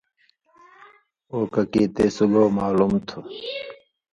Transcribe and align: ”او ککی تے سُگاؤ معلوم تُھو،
”او 1.31 1.39
ککی 1.53 1.83
تے 1.95 2.05
سُگاؤ 2.15 2.47
معلوم 2.57 2.93
تُھو، 3.07 3.19